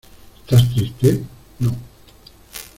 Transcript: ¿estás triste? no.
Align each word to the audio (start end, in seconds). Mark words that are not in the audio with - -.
¿estás 0.47 0.67
triste? 0.69 1.23
no. 1.59 1.75